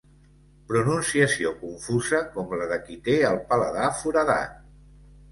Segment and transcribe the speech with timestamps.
[0.69, 4.57] Pronunciació confusa com la de qui té el paladar foradat.